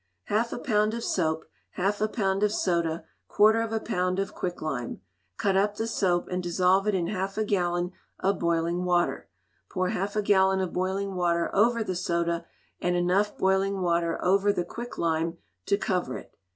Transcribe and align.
Half 0.23 0.51
a 0.51 0.57
pound 0.57 0.95
of 0.95 1.03
soap; 1.03 1.45
half 1.73 2.01
a 2.01 2.07
pound 2.07 2.41
of 2.41 2.51
soda; 2.51 3.05
quarter 3.27 3.61
of 3.61 3.71
a 3.71 3.79
pound 3.79 4.17
of 4.17 4.33
quick 4.33 4.59
lime. 4.59 4.99
Cut 5.37 5.55
up 5.55 5.75
the 5.75 5.85
soap 5.85 6.27
and 6.27 6.41
dissolve 6.41 6.87
it 6.87 6.95
in 6.95 7.05
half 7.05 7.37
a 7.37 7.43
gallon 7.45 7.91
of 8.19 8.39
boiling 8.39 8.83
water; 8.83 9.29
pour 9.69 9.89
half 9.89 10.15
a 10.15 10.23
gallon 10.23 10.59
of 10.59 10.73
boiling 10.73 11.13
water 11.13 11.51
over 11.55 11.83
the 11.83 11.93
soda, 11.95 12.45
and 12.79 12.95
enough 12.95 13.37
boiling 13.37 13.79
water 13.79 14.17
over 14.25 14.51
the 14.51 14.65
quick 14.65 14.97
lime 14.97 15.37
to 15.67 15.77
cover 15.77 16.17
it. 16.17 16.35